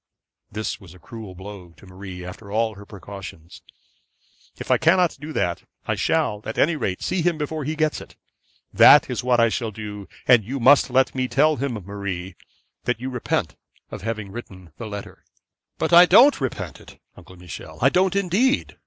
[0.51, 3.61] This was a cruel blow to Marie after all her precautions.
[4.57, 8.01] 'If I cannot do that, I shall at any rate see him before he gets
[8.01, 8.15] it.
[8.73, 12.35] That is what I shall do; and you must let me tell him, Marie,
[12.85, 13.55] that you repent
[13.91, 15.23] having written the letter.'
[15.77, 18.77] 'But I don't repent it, Uncle Michel; I don't, indeed.